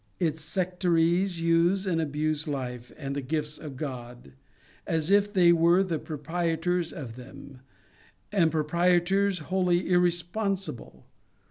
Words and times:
Its 0.17 0.41
sectaries 0.41 1.41
use 1.41 1.85
and 1.85 2.01
abuse 2.01 2.47
life 2.47 2.91
and 2.97 3.15
the 3.15 3.21
gifts 3.21 3.59
of 3.59 3.75
God, 3.77 4.33
as 4.87 5.11
if 5.11 5.31
they 5.31 5.51
were 5.53 5.83
the 5.83 5.99
proprietors 5.99 6.91
of 6.91 7.15
them, 7.17 7.59
and 8.31 8.49
proprie 8.49 8.97
tors 8.99 9.37
wholly 9.53 9.87
irresponsible. 9.91 11.05